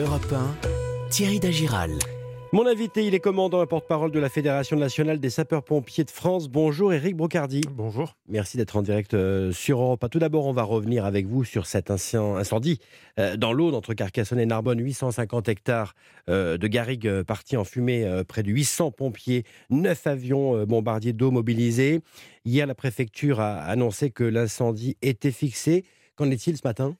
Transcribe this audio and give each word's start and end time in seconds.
Europe 0.00 0.32
1, 0.32 1.10
Thierry 1.10 1.40
Dagiral. 1.40 1.90
Mon 2.52 2.66
invité, 2.66 3.06
il 3.06 3.14
est 3.14 3.20
commandant 3.20 3.62
et 3.62 3.66
porte-parole 3.66 4.10
de 4.10 4.18
la 4.18 4.30
Fédération 4.30 4.78
nationale 4.78 5.20
des 5.20 5.28
sapeurs-pompiers 5.28 6.04
de 6.04 6.10
France. 6.10 6.48
Bonjour 6.48 6.94
Eric 6.94 7.16
Brocardi. 7.16 7.60
Bonjour. 7.70 8.16
Merci 8.26 8.56
d'être 8.56 8.76
en 8.76 8.82
direct 8.82 9.12
euh, 9.12 9.52
sur 9.52 9.78
Europe. 9.82 10.06
Tout 10.10 10.18
d'abord, 10.18 10.46
on 10.46 10.54
va 10.54 10.62
revenir 10.62 11.04
avec 11.04 11.26
vous 11.26 11.44
sur 11.44 11.66
cet 11.66 11.90
ancien 11.90 12.22
incendie 12.36 12.78
euh, 13.18 13.36
dans 13.36 13.52
l'eau 13.52 13.74
entre 13.74 13.92
Carcassonne 13.92 14.40
et 14.40 14.46
Narbonne. 14.46 14.80
850 14.80 15.50
hectares 15.50 15.94
euh, 16.30 16.56
de 16.56 16.66
garrigues 16.66 17.22
partis 17.24 17.58
en 17.58 17.64
fumée, 17.64 18.22
près 18.26 18.42
de 18.42 18.50
800 18.50 18.92
pompiers, 18.92 19.44
9 19.68 20.06
avions 20.06 20.64
bombardiers 20.64 21.12
d'eau 21.12 21.30
mobilisés. 21.30 22.00
Hier, 22.46 22.66
la 22.66 22.74
préfecture 22.74 23.40
a 23.40 23.58
annoncé 23.64 24.10
que 24.10 24.24
l'incendie 24.24 24.96
était 25.02 25.30
fixé. 25.30 25.84
Qu'en 26.16 26.30
est-il 26.30 26.56
ce 26.56 26.62
matin? 26.64 26.96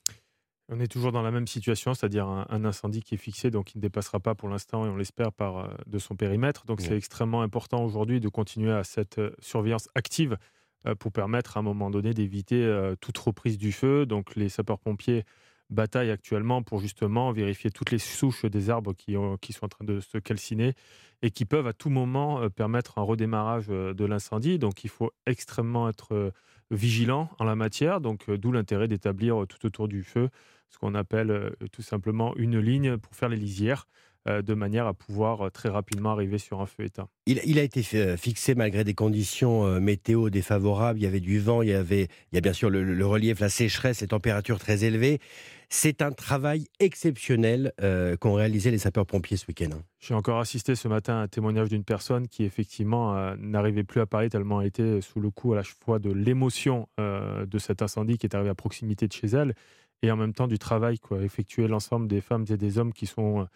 On 0.71 0.79
est 0.79 0.87
toujours 0.87 1.11
dans 1.11 1.23
la 1.23 1.32
même 1.32 1.48
situation, 1.48 1.95
c'est-à-dire 1.95 2.27
un, 2.27 2.64
incendie 2.64 3.03
qui 3.03 3.14
est 3.14 3.18
fixé, 3.18 3.50
donc 3.50 3.66
qui 3.66 3.79
ne 3.79 3.82
dépassera 3.82 4.21
pas 4.21 4.36
pour 4.36 4.49
l'instant, 4.49 4.86
et 4.86 4.89
on 4.89 4.96
l'espère, 4.96 5.32
par 5.32 5.58
euh, 5.58 5.68
de 5.86 5.99
son 5.99 6.14
périmètre. 6.14 6.64
Donc 6.64 6.81
c'est 6.81 6.96
extrêmement 6.96 7.43
important 7.43 7.85
aujourd'hui 7.85 8.21
de 8.21 8.29
continuer 8.29 8.72
à 8.72 8.85
cette 8.85 9.18
euh, 9.18 9.35
surveillance 9.41 9.89
active 9.96 10.39
euh, 10.86 10.94
pour 10.94 11.11
permettre 11.11 11.57
à 11.57 11.61
un 11.61 11.63
moment 11.64 11.91
donné 11.91 12.14
d'éviter 12.14 12.64
toute 13.00 13.18
reprise 13.18 13.58
du 13.58 13.72
feu. 13.72 14.07
Donc 14.07 14.36
les 14.36 14.49
sapeurs-pompiers 14.49 15.25
bataillent 15.71 16.11
actuellement 16.11 16.63
pour 16.63 16.80
justement 16.80 17.32
vérifier 17.32 17.71
toutes 17.71 17.91
les 17.91 17.99
souches 17.99 18.44
des 18.44 18.71
arbres 18.71 18.93
qui, 18.93 19.16
qui 19.41 19.52
sont 19.52 19.64
en 19.64 19.68
train 19.68 19.85
de 19.85 20.00
se 20.00 20.18
calciner 20.18 20.75
et 21.22 21.30
qui 21.30 21.44
peuvent 21.44 21.66
à 21.66 21.72
tout 21.72 21.91
moment 21.91 22.49
permettre 22.50 22.99
un 22.99 23.02
redémarrage 23.02 23.68
de 23.68 24.05
l'incendie. 24.05 24.58
Donc 24.58 24.82
il 24.82 24.91
faut 24.91 25.13
extrêmement 25.27 25.89
être 25.89 26.32
vigilant 26.72 27.30
en 27.39 27.44
la 27.44 27.55
matière, 27.55 28.00
donc 28.00 28.29
d'où 28.30 28.50
l'intérêt 28.50 28.89
d'établir 28.89 29.44
tout 29.49 29.64
autour 29.64 29.86
du 29.86 30.02
feu 30.02 30.30
ce 30.70 30.79
qu'on 30.79 30.94
appelle 30.94 31.30
euh, 31.30 31.50
tout 31.72 31.82
simplement 31.82 32.34
une 32.36 32.58
ligne 32.58 32.97
pour 32.97 33.14
faire 33.14 33.28
les 33.28 33.36
lisières 33.36 33.86
euh, 34.28 34.42
de 34.42 34.55
manière 34.55 34.86
à 34.86 34.94
pouvoir 34.94 35.46
euh, 35.46 35.50
très 35.50 35.69
rapidement 35.69 36.10
arriver 36.10 36.38
sur 36.38 36.60
un 36.60 36.66
feu 36.66 36.84
éteint. 36.84 37.08
Il, 37.27 37.58
a 37.58 37.62
été 37.62 37.82
fixé 38.16 38.54
malgré 38.54 38.84
des 38.84 38.94
conditions 38.94 39.80
météo 39.80 40.30
défavorables. 40.30 40.98
Il 40.98 41.02
y 41.02 41.06
avait 41.06 41.20
du 41.20 41.38
vent, 41.38 41.62
il 41.62 41.68
y 41.68 41.74
avait, 41.74 42.08
il 42.32 42.34
y 42.34 42.38
a 42.38 42.40
bien 42.40 42.52
sûr 42.52 42.70
le, 42.70 43.06
relief, 43.06 43.40
la 43.40 43.48
sécheresse, 43.48 44.00
les 44.00 44.08
températures 44.08 44.58
très 44.58 44.84
élevées. 44.84 45.20
C'est 45.68 46.02
un 46.02 46.10
travail 46.10 46.66
exceptionnel 46.80 47.72
qu'ont 48.18 48.34
réalisé 48.34 48.72
les 48.72 48.78
sapeurs-pompiers 48.78 49.36
ce 49.36 49.46
week-end. 49.46 49.68
Hein. 49.72 49.82
J'ai 50.00 50.14
encore 50.14 50.40
assisté 50.40 50.74
ce 50.74 50.88
matin 50.88 51.14
à 51.14 51.18
un 51.18 51.28
témoignage 51.28 51.68
d'une 51.68 51.84
personne 51.84 52.27
qui 52.27 52.42
effectivement 52.42 53.36
n'arrivait 53.36 53.84
plus 53.84 54.00
à 54.00 54.06
parler 54.06 54.28
tellement 54.28 54.60
elle 54.60 54.66
était 54.66 55.00
sous 55.00 55.20
le 55.20 55.30
coup 55.30 55.52
à 55.52 55.56
la 55.56 55.62
fois 55.62 56.00
de 56.00 56.10
l'émotion 56.10 56.88
de 56.98 57.58
cet 57.58 57.80
incendie 57.80 58.18
qui 58.18 58.27
est 58.27 58.34
arrivé 58.34 58.50
à 58.50 58.56
proximité 58.56 59.06
de 59.06 59.12
chez 59.12 59.28
elle 59.28 59.55
et 60.02 60.10
en 60.10 60.16
même 60.16 60.32
temps 60.32 60.46
du 60.46 60.58
travail 60.58 60.98
quoi, 60.98 61.22
effectuer 61.22 61.68
l'ensemble 61.68 62.08
des 62.08 62.20
femmes 62.20 62.44
et 62.48 62.56
des 62.56 62.78
hommes 62.78 62.92
qui 62.92 63.06
sont, 63.06 63.46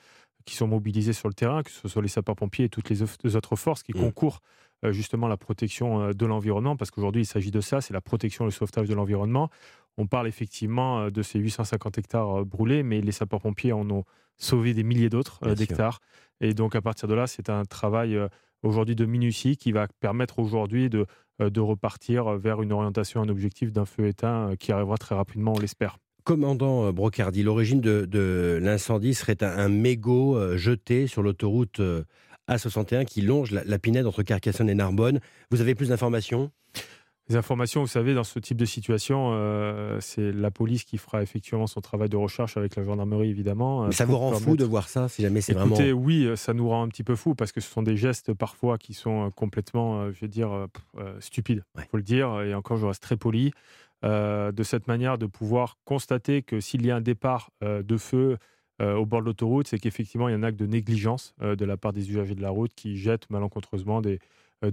qui 0.44 0.56
sont 0.56 0.68
mobilisés 0.68 1.12
sur 1.12 1.28
le 1.28 1.34
terrain, 1.34 1.62
que 1.62 1.70
ce 1.70 1.88
soit 1.88 2.02
les 2.02 2.08
sapeurs-pompiers 2.08 2.66
et 2.66 2.68
toutes 2.68 2.90
les 2.90 3.36
autres 3.36 3.56
forces 3.56 3.82
qui 3.82 3.92
mmh. 3.92 4.00
concourent 4.00 4.40
euh, 4.84 4.92
justement 4.92 5.26
à 5.26 5.30
la 5.30 5.36
protection 5.36 6.02
euh, 6.02 6.12
de 6.12 6.26
l'environnement, 6.26 6.76
parce 6.76 6.90
qu'aujourd'hui 6.90 7.22
il 7.22 7.26
s'agit 7.26 7.50
de 7.50 7.60
ça, 7.60 7.80
c'est 7.80 7.94
la 7.94 8.00
protection 8.00 8.44
et 8.44 8.48
le 8.48 8.52
sauvetage 8.52 8.88
de 8.88 8.94
l'environnement. 8.94 9.48
On 9.96 10.06
parle 10.06 10.28
effectivement 10.28 11.00
euh, 11.00 11.10
de 11.10 11.22
ces 11.22 11.38
850 11.38 11.98
hectares 11.98 12.44
brûlés, 12.44 12.82
mais 12.82 13.00
les 13.00 13.12
sapeurs-pompiers 13.12 13.72
en 13.72 13.88
ont 13.90 14.04
sauvé 14.36 14.74
des 14.74 14.82
milliers 14.82 15.08
d'autres 15.08 15.54
d'hectares. 15.54 16.00
Et 16.40 16.54
donc 16.54 16.74
à 16.74 16.82
partir 16.82 17.08
de 17.08 17.14
là, 17.14 17.26
c'est 17.26 17.48
un 17.48 17.64
travail 17.64 18.18
aujourd'hui 18.62 18.96
de 18.96 19.06
minutie 19.06 19.56
qui 19.56 19.70
va 19.70 19.86
permettre 20.00 20.40
aujourd'hui 20.40 20.90
de, 20.90 21.06
de 21.38 21.60
repartir 21.60 22.36
vers 22.36 22.60
une 22.60 22.72
orientation, 22.72 23.22
un 23.22 23.28
objectif 23.28 23.70
d'un 23.70 23.84
feu 23.84 24.08
éteint 24.08 24.56
qui 24.58 24.72
arrivera 24.72 24.98
très 24.98 25.14
rapidement, 25.14 25.52
on 25.54 25.60
l'espère. 25.60 25.98
Commandant 26.25 26.86
euh, 26.86 26.92
Brocardi, 26.92 27.42
l'origine 27.42 27.83
de, 27.83 28.58
l'incendie 28.61 29.12
serait 29.12 29.42
un, 29.44 29.69
mégot 29.69 30.36
euh, 30.36 30.56
jeté 30.56 31.06
sur 31.06 31.22
l'autoroute 31.22 31.80
euh, 31.80 32.03
A61 32.48 33.05
qui 33.05 33.20
longe 33.20 33.50
la, 33.50 33.78
Pinède 33.78 34.06
entre 34.06 34.22
Carcassonne 34.22 34.70
et 34.70 34.75
Narbonne. 34.75 35.20
Vous 35.50 35.61
avez 35.61 35.75
plus 35.75 35.91
d'informations? 35.91 36.51
Les 37.29 37.36
informations, 37.36 37.83
vous 37.83 37.89
savez, 37.89 38.14
dans 38.14 38.24
ce 38.24 38.39
type 38.39 38.58
de 38.58 38.67
situation, 38.67 39.33
c'est 40.01 40.30
la 40.30 40.51
police 40.51 40.84
qui 40.84 40.98
fera 40.98 41.23
effectivement 41.23 41.67
son 41.67 41.80
travail 41.80 42.11
de 42.11 42.18
recherche 42.18 42.58
avec 42.58 42.77
la 42.77 42.83
gendarmerie, 42.83 43.30
évidemment. 43.30 43.90
ça 43.92 44.05
vous 44.05 44.18
rend 44.18 44.34
fou 44.34 44.58
de 44.58 44.64
voir 44.67 44.90
ça, 44.90 45.08
si 45.08 45.23
jamais 45.23 45.40
c'est 45.40 45.55
vraiment... 45.55 45.74
Oui, 45.95 46.29
ça 46.36 46.52
nous 46.52 46.68
rend 46.68 46.83
un 46.83 46.89
petit 46.89 47.02
peu 47.02 47.17
fou 47.17 47.34
parce 47.34 47.51
que 47.51 47.63
ce 47.63 47.70
sont 47.70 47.83
des 47.83 47.96
gestes 47.96 48.34
parfois 48.34 48.77
qui 48.77 48.92
sont 48.92 49.30
complètement, 49.30 50.13
je 50.13 50.20
vais 50.20 50.29
dire, 50.29 50.67
stupides, 51.18 51.64
il 51.79 51.84
faut 51.90 51.96
le 51.96 52.02
dire. 52.02 52.42
Et 52.42 52.52
encore, 52.52 52.77
je 52.77 52.84
reste 52.84 53.02
très 53.02 53.17
poli. 53.17 53.52
Euh, 54.04 54.52
de 54.52 54.62
cette 54.62 54.86
manière 54.86 55.16
de 55.16 55.24
pouvoir 55.24 55.78
constater 55.84 56.42
que 56.42 56.60
s'il 56.60 56.84
y 56.84 56.90
a 56.90 56.96
un 56.96 57.00
départ 57.00 57.50
euh, 57.62 57.82
de 57.82 57.96
feu 57.96 58.36
euh, 58.82 58.94
au 58.96 59.06
bord 59.06 59.20
de 59.20 59.26
l'autoroute, 59.26 59.66
c'est 59.66 59.78
qu'effectivement 59.78 60.28
il 60.28 60.32
y 60.32 60.34
a 60.34 60.38
un 60.38 60.42
acte 60.42 60.58
de 60.58 60.66
négligence 60.66 61.34
de 61.40 61.64
la 61.64 61.76
part 61.76 61.92
des 61.92 62.10
usagers 62.10 62.34
de 62.34 62.42
la 62.42 62.50
route 62.50 62.72
qui 62.74 62.96
jettent 62.96 63.30
malencontreusement 63.30 64.02
des, 64.02 64.18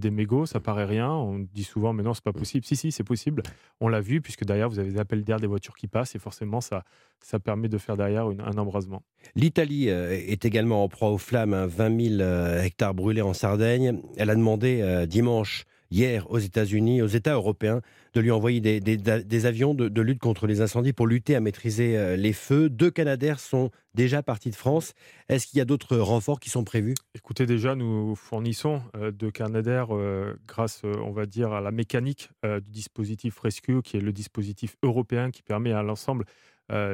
mégots, 0.10 0.46
ça 0.46 0.62
paraît 0.62 0.86
rien. 0.86 1.12
On 1.12 1.40
dit 1.40 1.66
souvent, 1.66 1.92
mais 1.92 2.02
non, 2.02 2.14
c'est 2.14 2.24
pas 2.24 2.32
possible. 2.32 2.66
Si, 2.66 2.78
si, 2.78 2.94
c'est 2.94 3.04
possible. 3.04 3.44
On 3.82 3.90
l'a 3.90 4.00
vu, 4.00 4.22
puisque 4.22 4.46
derrière, 4.46 4.70
vous 4.70 4.80
avez 4.80 4.92
des 4.92 4.98
appels 4.98 5.26
d'air 5.26 5.38
des 5.38 5.48
voitures 5.48 5.76
qui 5.76 5.88
passent, 5.88 6.16
et 6.16 6.20
forcément, 6.20 6.62
ça, 6.62 6.86
ça 7.20 7.40
permet 7.40 7.68
de 7.68 7.78
faire 7.78 7.98
derrière 7.98 8.26
un 8.26 8.58
embrasement. 8.58 9.04
L'Italie 9.36 9.90
est 9.90 10.46
également 10.46 10.86
en 10.86 10.88
proie 10.88 11.10
aux 11.10 11.18
flammes, 11.18 11.66
20 11.66 11.86
hein. 11.86 12.18
000 12.18 12.64
hectares 12.64 12.94
brûlés 12.94 13.22
en 13.22 13.34
Sardaigne. 13.34 14.02
Elle 14.16 14.30
a 14.30 14.36
demandé 14.36 15.06
dimanche 15.10 15.66
hier 15.92 16.30
aux 16.32 16.40
États-Unis, 16.40 17.02
aux 17.02 17.08
États 17.08 17.34
européens, 17.34 17.82
de 18.14 18.22
lui 18.22 18.32
envoyer 18.32 18.60
des, 18.60 19.46
avions 19.46 19.74
de, 19.74 20.02
lutte 20.02 20.20
contre 20.20 20.48
les 20.48 20.62
incendies 20.62 20.94
pour 20.94 21.08
lutter 21.08 21.36
à 21.36 21.40
maîtriser 21.40 21.98
euh, 21.98 22.16
les 22.16 22.34
feux. 22.34 22.70
Deux 22.70 22.90
Canadaires 22.90 23.40
sont 23.40 23.70
déjà 23.94 24.24
partis 24.24 24.50
de 24.50 24.56
France. 24.56 24.94
Est-ce 25.30 25.48
qu'il 25.48 25.60
y 25.60 25.62
a 25.62 25.66
d'autres 25.66 25.98
renforts 25.98 26.40
qui 26.40 26.50
sont 26.50 26.64
prévus? 26.64 26.96
Écoutez, 27.14 27.46
déjà, 27.46 27.76
nous 27.76 28.16
fournissons 28.16 28.82
euh, 28.96 29.12
deux 29.12 29.32
Canadaires 29.32 29.96
euh, 29.96 30.34
grâce, 30.48 30.82
on 30.84 31.12
va 31.12 31.26
dire, 31.26 31.52
à 31.52 31.62
la 31.62 31.72
mécanique 31.72 32.30
du 32.44 32.72
dispositif 32.72 33.38
Rescue, 33.40 33.82
qui 33.82 33.98
est 33.98 34.02
le 34.02 34.14
dispositif 34.14 34.78
européen 34.84 35.32
qui 35.32 35.44
permet 35.44 35.72
à 35.72 35.84
l'ensemble 35.84 36.26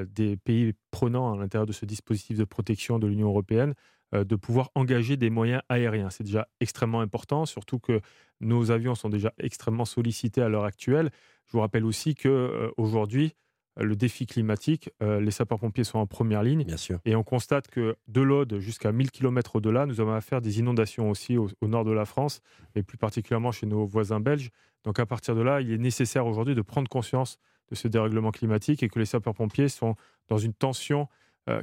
des 0.09 0.38
pays 0.38 0.73
prenants 0.91 1.33
à 1.33 1.38
l'intérieur 1.38 1.65
de 1.67 1.71
ce 1.71 1.85
dispositif 1.85 2.38
de 2.38 2.45
protection 2.45 2.97
de 2.97 3.07
l'Union 3.07 3.27
européenne 3.27 3.73
euh, 4.15 4.23
de 4.23 4.38
pouvoir 4.38 4.71
engager 4.73 5.17
des 5.17 5.29
moyens 5.29 5.61
aériens. 5.67 6.09
C'est 6.09 6.23
déjà 6.23 6.47
extrêmement 6.61 7.01
important, 7.01 7.45
surtout 7.45 7.77
que 7.77 7.99
nos 8.39 8.71
avions 8.71 8.95
sont 8.95 9.09
déjà 9.09 9.33
extrêmement 9.37 9.83
sollicités 9.83 10.41
à 10.41 10.47
l'heure 10.47 10.63
actuelle. 10.63 11.09
Je 11.45 11.51
vous 11.51 11.59
rappelle 11.59 11.83
aussi 11.83 12.16
que 12.16 12.29
euh, 12.29 12.71
aujourd'hui, 12.77 13.35
le 13.75 13.97
défi 13.97 14.25
climatique, 14.25 14.89
euh, 15.03 15.19
les 15.19 15.31
sapeurs-pompiers 15.31 15.83
sont 15.83 15.99
en 15.99 16.07
première 16.07 16.41
ligne. 16.41 16.63
Bien 16.63 16.77
sûr. 16.77 16.99
Et 17.03 17.17
on 17.17 17.23
constate 17.23 17.67
que 17.67 17.97
de 18.07 18.21
l'Aude 18.21 18.59
jusqu'à 18.59 18.93
1000 18.93 19.11
km 19.11 19.57
au-delà, 19.57 19.85
nous 19.85 19.99
avons 19.99 20.13
affaire 20.13 20.39
des 20.39 20.57
inondations 20.59 21.09
aussi 21.09 21.37
au, 21.37 21.49
nord 21.63 21.83
de 21.83 21.91
la 21.91 22.05
France, 22.05 22.39
et 22.75 22.83
plus 22.83 22.97
particulièrement 22.97 23.51
chez 23.51 23.66
nos 23.66 23.85
voisins 23.85 24.21
belges. 24.21 24.51
Donc 24.85 24.99
à 24.99 25.05
partir 25.05 25.35
de 25.35 25.41
là, 25.41 25.59
il 25.59 25.69
est 25.69 25.77
nécessaire 25.77 26.25
aujourd'hui 26.25 26.55
de 26.55 26.61
prendre 26.61 26.87
conscience 26.87 27.39
de 27.69 27.75
ce 27.75 27.88
dérèglement 27.88 28.31
climatique 28.31 28.83
et 28.83 28.89
que 28.89 29.00
les 29.00 29.05
sapeurs-pompiers 29.05 29.69
sont 29.69 29.95
dans 30.28 30.38
une 30.38 30.53
tension 30.53 31.07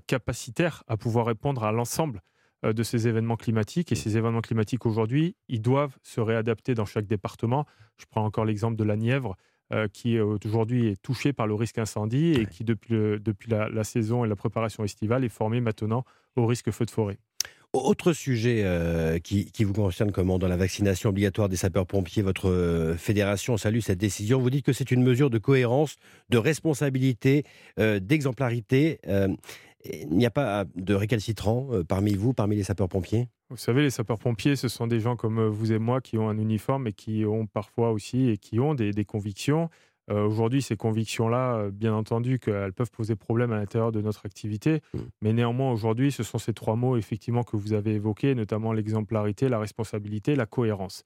capacitaire 0.06 0.82
à 0.88 0.96
pouvoir 0.96 1.26
répondre 1.26 1.62
à 1.62 1.70
l'ensemble 1.70 2.22
euh, 2.64 2.72
de 2.72 2.82
ces 2.82 3.08
événements 3.08 3.36
climatiques. 3.36 3.92
Et 3.92 3.94
ces 3.94 4.16
événements 4.16 4.40
climatiques 4.40 4.86
aujourd'hui, 4.86 5.36
ils 5.48 5.60
doivent 5.60 5.96
se 6.02 6.20
réadapter 6.20 6.74
dans 6.74 6.84
chaque 6.84 7.06
département. 7.06 7.66
Je 7.98 8.06
prends 8.10 8.24
encore 8.24 8.44
l'exemple 8.44 8.76
de 8.76 8.84
la 8.84 8.96
Nièvre, 8.96 9.36
euh, 9.72 9.88
qui 9.88 10.16
euh, 10.16 10.38
aujourd'hui 10.44 10.88
est 10.88 11.02
touchée 11.02 11.32
par 11.32 11.46
le 11.46 11.54
risque 11.54 11.78
incendie 11.78 12.32
et 12.32 12.46
qui, 12.46 12.64
depuis, 12.64 12.94
depuis 13.20 13.50
la, 13.50 13.84
saison 13.84 14.24
et 14.24 14.28
la 14.28 14.36
préparation 14.36 14.84
estivale, 14.84 15.24
est 15.24 15.28
formée 15.30 15.60
maintenant 15.60 16.04
au 16.36 16.46
risque 16.46 16.70
feu 16.70 16.86
de 16.86 16.90
forêt. 16.90 17.18
Autre 17.74 18.12
sujet 18.12 18.64
qui, 19.24 19.46
qui, 19.46 19.64
vous 19.64 19.72
concerne, 19.72 20.12
comment 20.12 20.38
dans 20.38 20.48
la 20.48 20.56
vaccination 20.56 21.10
obligatoire 21.10 21.48
des 21.48 21.56
sapeurs-pompiers, 21.56 22.22
votre 22.22 22.94
fédération 22.96 23.56
salue 23.56 23.80
cette 23.80 23.98
décision. 23.98 24.40
Vous 24.40 24.48
dites 24.48 24.64
que 24.64 24.72
c'est 24.72 24.92
une 24.92 25.02
mesure 25.02 25.28
de 25.28 25.38
cohérence, 25.38 25.96
de 26.30 26.38
responsabilité, 26.38 27.44
d'exemplarité. 27.76 29.00
Il 29.84 30.16
n'y 30.16 30.24
a 30.24 30.30
pas 30.30 30.64
de 30.76 30.94
récalcitrants 30.94 31.68
euh, 31.72 31.84
parmi 31.84 32.14
vous, 32.14 32.32
parmi 32.32 32.56
les 32.56 32.62
sapeurs-pompiers? 32.62 33.28
Vous 33.50 33.58
savez, 33.58 33.82
les 33.82 33.90
sapeurs-pompiers, 33.90 34.56
ce 34.56 34.68
sont 34.68 34.86
des 34.86 34.98
gens 34.98 35.14
comme 35.14 35.38
euh, 35.38 35.48
vous 35.48 35.72
et 35.72 35.78
moi 35.78 36.00
qui 36.00 36.16
ont 36.16 36.28
un 36.28 36.38
uniforme 36.38 36.86
et 36.86 36.92
qui 36.92 37.24
ont 37.26 37.46
parfois 37.46 37.92
aussi 37.92 38.30
et 38.30 38.38
qui 38.38 38.60
ont 38.60 38.74
des, 38.74 39.04
convictions. 39.04 39.68
Euh, 40.10 40.26
aujourd'hui, 40.26 40.62
ces 40.62 40.76
convictions-là, 40.76 41.70
bien 41.70 41.94
entendu, 41.94 42.38
qu'elles 42.38 42.72
peuvent 42.72 42.90
poser 42.90 43.16
problème 43.16 43.52
à 43.52 43.56
l'intérieur 43.56 43.92
de 43.92 44.00
notre 44.00 44.26
activité. 44.26 44.80
Mmh. 44.92 44.98
Mais 45.22 45.32
néanmoins, 45.32 45.72
aujourd'hui, 45.72 46.12
ce 46.12 46.22
sont 46.22 46.38
ces 46.38 46.52
trois 46.52 46.76
mots, 46.76 46.96
effectivement, 46.96 47.42
que 47.42 47.56
vous 47.56 47.72
avez 47.72 47.94
évoqués, 47.94 48.34
notamment 48.34 48.72
l'exemplarité, 48.72 49.48
la 49.48 49.58
responsabilité, 49.58 50.36
la 50.36 50.46
cohérence. 50.46 51.04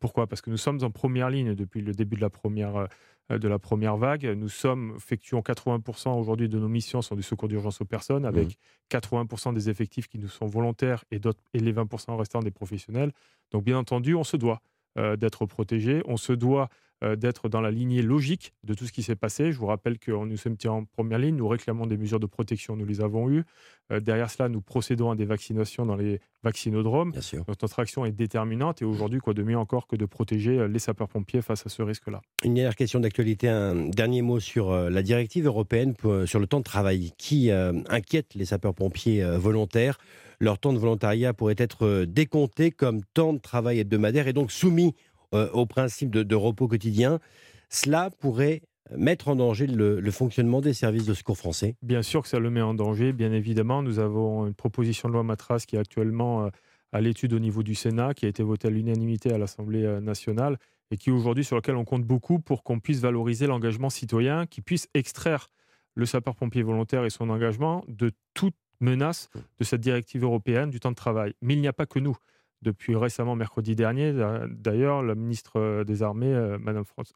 pourquoi? 0.00 0.26
Parce 0.26 0.40
que 0.42 0.50
nous 0.50 0.56
sommes 0.56 0.82
en 0.82 0.90
première 0.90 1.30
ligne 1.30 1.54
depuis 1.54 1.80
le 1.80 1.92
début 1.92 2.16
de 2.16 2.20
la 2.20 2.30
première 2.30 2.86
euh, 3.32 3.38
de 3.38 3.48
la 3.48 3.58
première 3.58 3.96
vague. 3.96 4.24
Nous 4.24 4.48
sommes, 4.48 4.94
effectuons 4.96 5.40
80% 5.40 6.16
aujourd'hui 6.18 6.48
de 6.48 6.60
nos 6.60 6.68
missions 6.68 7.02
sur 7.02 7.16
du 7.16 7.22
secours 7.22 7.48
d'urgence 7.48 7.80
aux 7.80 7.84
personnes, 7.84 8.22
mmh. 8.22 8.26
avec 8.26 8.58
80% 8.90 9.52
des 9.52 9.68
effectifs 9.68 10.06
qui 10.06 10.18
nous 10.18 10.28
sont 10.28 10.46
volontaires 10.46 11.04
et, 11.10 11.20
et 11.52 11.58
les 11.58 11.72
20% 11.72 12.16
restants 12.16 12.40
des 12.40 12.52
professionnels. 12.52 13.12
Donc 13.50 13.64
bien 13.64 13.78
entendu, 13.78 14.14
on 14.14 14.22
se 14.22 14.36
doit 14.36 14.60
euh, 14.96 15.16
d'être 15.16 15.44
protégé, 15.46 16.02
on 16.06 16.16
se 16.16 16.32
doit 16.32 16.68
d'être 17.02 17.48
dans 17.48 17.60
la 17.60 17.70
lignée 17.70 18.02
logique 18.02 18.54
de 18.64 18.74
tout 18.74 18.86
ce 18.86 18.92
qui 18.92 19.02
s'est 19.02 19.16
passé. 19.16 19.52
Je 19.52 19.58
vous 19.58 19.66
rappelle 19.66 19.98
que 19.98 20.10
nous 20.12 20.36
sommes 20.36 20.56
en 20.66 20.84
première 20.84 21.18
ligne, 21.18 21.36
nous 21.36 21.48
réclamons 21.48 21.86
des 21.86 21.96
mesures 21.96 22.20
de 22.20 22.26
protection, 22.26 22.76
nous 22.76 22.86
les 22.86 23.00
avons 23.00 23.30
eues. 23.30 23.44
derrière 23.90 24.30
cela, 24.30 24.48
nous 24.48 24.60
procédons 24.60 25.10
à 25.10 25.16
des 25.16 25.26
vaccinations 25.26 25.84
dans 25.84 25.96
les 25.96 26.20
vaccinodromes. 26.42 27.12
Bien 27.12 27.20
sûr. 27.20 27.44
Notre 27.48 27.80
action 27.80 28.06
est 28.06 28.12
déterminante 28.12 28.82
et 28.82 28.84
aujourd'hui, 28.84 29.20
quoi 29.20 29.34
de 29.34 29.42
mieux 29.42 29.58
encore 29.58 29.86
que 29.86 29.96
de 29.96 30.06
protéger 30.06 30.66
les 30.68 30.78
sapeurs-pompiers 30.78 31.42
face 31.42 31.66
à 31.66 31.68
ce 31.68 31.82
risque-là. 31.82 32.22
Une 32.44 32.54
dernière 32.54 32.76
question 32.76 33.00
d'actualité, 33.00 33.48
un 33.48 33.88
dernier 33.88 34.22
mot 34.22 34.40
sur 34.40 34.72
la 34.72 35.02
directive 35.02 35.46
européenne 35.46 35.94
sur 36.24 36.40
le 36.40 36.46
temps 36.46 36.58
de 36.58 36.64
travail 36.64 37.12
qui 37.18 37.50
inquiète 37.50 38.34
les 38.34 38.46
sapeurs-pompiers 38.46 39.22
volontaires? 39.36 39.98
Leur 40.38 40.58
temps 40.58 40.72
de 40.72 40.78
volontariat 40.78 41.32
pourrait 41.32 41.54
être 41.58 41.86
euh, 41.86 42.06
décompté 42.06 42.70
comme 42.70 43.02
temps 43.14 43.32
de 43.32 43.38
travail 43.38 43.78
hebdomadaire 43.78 44.28
et 44.28 44.32
donc 44.32 44.52
soumis 44.52 44.94
euh, 45.34 45.50
au 45.52 45.66
principe 45.66 46.10
de, 46.10 46.34
repos 46.34 46.68
quotidien. 46.68 47.20
Cela 47.68 48.10
pourrait 48.10 48.62
mettre 48.96 49.28
en 49.28 49.36
danger 49.36 49.66
le, 49.66 50.10
fonctionnement 50.10 50.60
des 50.60 50.72
services 50.72 51.06
de 51.06 51.14
secours 51.14 51.36
français 51.36 51.74
Bien 51.82 52.02
sûr 52.02 52.22
que 52.22 52.28
ça 52.28 52.38
le 52.38 52.50
met 52.50 52.62
en 52.62 52.74
danger, 52.74 53.12
bien 53.12 53.32
évidemment. 53.32 53.82
Nous 53.82 53.98
avons 53.98 54.46
une 54.46 54.54
proposition 54.54 55.08
de 55.08 55.14
loi 55.14 55.24
Matras 55.24 55.64
qui 55.66 55.76
est 55.76 55.78
actuellement 55.78 56.44
euh, 56.44 56.50
à 56.92 57.00
l'étude 57.00 57.32
au 57.32 57.40
niveau 57.40 57.62
du 57.62 57.74
Sénat, 57.74 58.14
qui 58.14 58.26
a 58.26 58.28
été 58.28 58.42
votée 58.42 58.68
à 58.68 58.70
l'unanimité 58.70 59.32
à 59.32 59.38
l'Assemblée 59.38 60.00
nationale 60.00 60.56
et 60.90 60.96
qui 60.96 61.10
aujourd'hui 61.10 61.44
sur 61.44 61.56
lequel 61.56 61.74
on 61.74 61.84
compte 61.84 62.04
beaucoup 62.04 62.38
pour 62.38 62.62
qu'on 62.62 62.78
puisse 62.78 63.00
valoriser 63.00 63.46
l'engagement 63.46 63.90
citoyen, 63.90 64.46
qui 64.46 64.60
puisse 64.60 64.88
extraire 64.94 65.48
le 65.94 66.06
sapeur-pompier 66.06 66.62
volontaire 66.62 67.04
et 67.04 67.10
son 67.10 67.28
engagement 67.30 67.84
de 67.88 68.12
toute 68.34 68.54
menace 68.80 69.30
de 69.58 69.64
cette 69.64 69.80
directive 69.80 70.22
européenne 70.22 70.70
du 70.70 70.80
temps 70.80 70.90
de 70.90 70.96
travail. 70.96 71.34
Mais 71.40 71.54
il 71.54 71.60
n'y 71.60 71.68
a 71.68 71.72
pas 71.72 71.86
que 71.86 71.98
nous. 71.98 72.16
Depuis 72.66 72.96
récemment, 72.96 73.36
mercredi 73.36 73.76
dernier, 73.76 74.12
d'ailleurs, 74.50 75.00
la 75.00 75.14
ministre 75.14 75.60
euh, 75.60 75.84
des 75.84 76.02
Armées, 76.02 76.34
euh, 76.34 76.58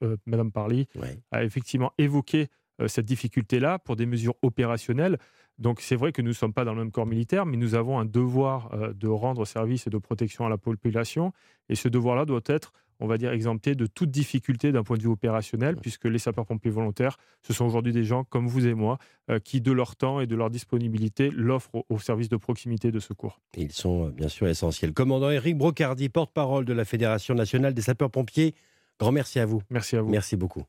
euh, 0.04 0.16
Madame 0.24 0.52
Parly, 0.52 0.86
a 1.32 1.42
effectivement 1.42 1.92
évoqué 1.98 2.46
cette 2.86 3.06
difficulté-là 3.06 3.78
pour 3.78 3.96
des 3.96 4.06
mesures 4.06 4.34
opérationnelles. 4.42 5.18
Donc 5.58 5.80
c'est 5.80 5.96
vrai 5.96 6.12
que 6.12 6.22
nous 6.22 6.28
ne 6.28 6.34
sommes 6.34 6.54
pas 6.54 6.64
dans 6.64 6.72
le 6.72 6.78
même 6.78 6.90
corps 6.90 7.06
militaire, 7.06 7.46
mais 7.46 7.56
nous 7.56 7.74
avons 7.74 7.98
un 7.98 8.04
devoir 8.04 8.70
de 8.94 9.08
rendre 9.08 9.44
service 9.44 9.86
et 9.86 9.90
de 9.90 9.98
protection 9.98 10.46
à 10.46 10.48
la 10.48 10.56
population. 10.56 11.32
Et 11.68 11.74
ce 11.74 11.88
devoir-là 11.88 12.24
doit 12.24 12.40
être 12.46 12.72
on 13.00 13.06
va 13.06 13.18
dire, 13.18 13.32
exemptés 13.32 13.74
de 13.74 13.86
toute 13.86 14.10
difficulté 14.10 14.72
d'un 14.72 14.82
point 14.82 14.96
de 14.96 15.02
vue 15.02 15.08
opérationnel, 15.08 15.76
puisque 15.76 16.04
les 16.04 16.18
sapeurs-pompiers 16.18 16.70
volontaires, 16.70 17.16
ce 17.42 17.52
sont 17.52 17.64
aujourd'hui 17.64 17.92
des 17.92 18.04
gens 18.04 18.24
comme 18.24 18.46
vous 18.46 18.66
et 18.66 18.74
moi, 18.74 18.98
euh, 19.30 19.38
qui, 19.38 19.60
de 19.60 19.72
leur 19.72 19.96
temps 19.96 20.20
et 20.20 20.26
de 20.26 20.36
leur 20.36 20.50
disponibilité, 20.50 21.30
l'offrent 21.30 21.84
aux, 21.88 21.98
services 21.98 22.28
de 22.28 22.36
proximité 22.36 22.92
de 22.92 23.00
secours. 23.00 23.40
Ils 23.56 23.72
sont 23.72 24.06
euh, 24.06 24.10
bien 24.10 24.28
sûr 24.28 24.46
essentiels. 24.48 24.92
Commandant 24.92 25.30
Eric 25.30 25.56
Brocardi, 25.56 26.08
porte-parole 26.08 26.64
de 26.64 26.72
la 26.72 26.84
Fédération 26.84 27.34
nationale 27.34 27.74
des 27.74 27.82
sapeurs-pompiers, 27.82 28.54
grand 28.98 29.12
merci 29.12 29.40
à 29.40 29.46
vous. 29.46 29.62
Merci 29.70 29.96
à 29.96 30.02
vous. 30.02 30.10
Merci 30.10 30.36
beaucoup. 30.36 30.64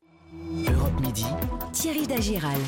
Europe 0.67 0.99
Midi. 1.01 1.25
Thierry 1.81 2.05
Dagiral. 2.05 2.59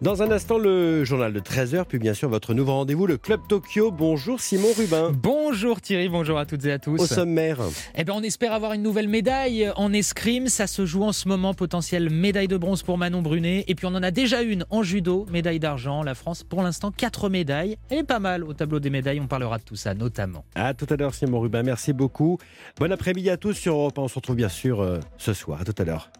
Dans 0.00 0.22
un 0.22 0.30
instant, 0.30 0.56
le 0.56 1.04
journal 1.04 1.30
de 1.30 1.40
13h, 1.40 1.84
puis 1.84 1.98
bien 1.98 2.14
sûr 2.14 2.30
votre 2.30 2.54
nouveau 2.54 2.72
rendez-vous, 2.72 3.06
le 3.06 3.18
Club 3.18 3.42
Tokyo. 3.46 3.90
Bonjour 3.90 4.40
Simon 4.40 4.72
Rubin. 4.74 5.12
Bonjour 5.12 5.82
Thierry, 5.82 6.08
bonjour 6.08 6.38
à 6.38 6.46
toutes 6.46 6.64
et 6.64 6.72
à 6.72 6.78
tous. 6.78 6.98
Au 6.98 7.04
sommaire. 7.04 7.58
Eh 7.94 8.04
bien, 8.04 8.14
on 8.16 8.22
espère 8.22 8.54
avoir 8.54 8.72
une 8.72 8.80
nouvelle 8.80 9.10
médaille 9.10 9.70
en 9.76 9.92
escrime. 9.92 10.46
Ça 10.46 10.66
se 10.66 10.86
joue 10.86 11.02
en 11.02 11.12
ce 11.12 11.28
moment, 11.28 11.52
potentielle 11.52 12.08
médaille 12.08 12.48
de 12.48 12.56
bronze 12.56 12.82
pour 12.82 12.96
Manon 12.96 13.20
Brunet. 13.20 13.66
Et 13.68 13.74
puis 13.74 13.84
on 13.84 13.94
en 13.94 14.02
a 14.02 14.10
déjà 14.10 14.40
une 14.40 14.64
en 14.70 14.82
judo, 14.82 15.26
médaille 15.30 15.60
d'argent. 15.60 16.02
La 16.02 16.14
France, 16.14 16.42
pour 16.42 16.62
l'instant, 16.62 16.92
quatre 16.92 17.28
médailles. 17.28 17.76
Elle 17.90 17.98
est 17.98 18.04
pas 18.04 18.20
mal 18.20 18.42
au 18.42 18.54
tableau 18.54 18.80
des 18.80 18.88
médailles. 18.88 19.20
On 19.20 19.26
parlera 19.26 19.58
de 19.58 19.64
tout 19.64 19.76
ça 19.76 19.92
notamment. 19.92 20.46
À 20.54 20.72
tout 20.72 20.86
à 20.88 20.96
l'heure 20.96 21.12
Simon 21.12 21.40
Rubin, 21.40 21.62
merci 21.62 21.92
beaucoup. 21.92 22.38
Bon 22.78 22.90
après-midi 22.90 23.28
à 23.28 23.36
tous 23.36 23.52
sur 23.52 23.74
Europe. 23.74 23.98
On 23.98 24.08
se 24.08 24.14
retrouve 24.14 24.36
bien 24.36 24.48
sûr 24.48 24.80
euh, 24.80 24.98
ce 25.18 25.34
soir. 25.34 25.60
À 25.60 25.64
tout 25.64 25.74
à 25.76 25.84
l'heure. 25.84 26.10